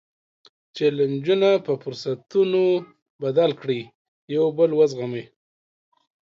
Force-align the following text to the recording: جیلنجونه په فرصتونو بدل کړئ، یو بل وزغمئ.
جیلنجونه 0.75 1.49
په 1.65 1.73
فرصتونو 1.81 2.63
بدل 3.23 3.51
کړئ، 3.61 3.81
یو 4.35 4.45
بل 4.57 4.69
وزغمئ. 4.79 5.25